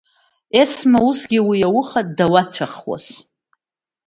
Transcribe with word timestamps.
Есма 0.61 0.99
усгьы 1.07 1.39
уи 1.47 1.59
ауха 1.67 2.01
дауцәахуаз! 2.17 3.05